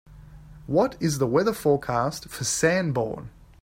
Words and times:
What 0.65 0.99
is 0.99 1.19
the 1.19 1.27
weather 1.27 1.53
forecast 1.53 2.27
for 2.27 2.43
Sanborn 2.43 3.29